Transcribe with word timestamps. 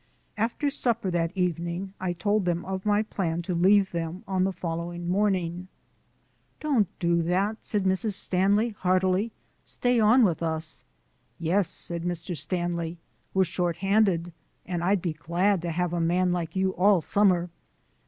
After 0.35 0.71
supper 0.71 1.11
that 1.11 1.31
evening 1.37 1.93
I 1.99 2.13
told 2.13 2.45
them 2.45 2.65
of 2.65 2.87
my 2.87 3.03
plan 3.03 3.43
to 3.43 3.53
leave 3.53 3.91
them 3.91 4.23
on 4.27 4.45
the 4.45 4.51
following 4.51 5.07
morning. 5.07 5.67
"Don't 6.59 6.87
do 6.97 7.21
that," 7.21 7.63
said 7.63 7.83
Mrs. 7.83 8.13
Stanley 8.13 8.69
heartily; 8.69 9.31
"stay 9.63 9.99
on 9.99 10.23
with 10.23 10.41
us." 10.41 10.85
"Yes," 11.37 11.69
said 11.69 12.01
Mr. 12.01 12.35
Stanley, 12.35 12.97
"we're 13.35 13.43
shorthanded, 13.43 14.33
and 14.65 14.83
I'd 14.83 15.03
be 15.03 15.13
glad 15.13 15.61
to 15.61 15.69
have 15.69 15.93
a 15.93 16.01
man 16.01 16.31
like 16.33 16.55
you 16.55 16.71
all 16.71 17.01
summer. 17.01 17.51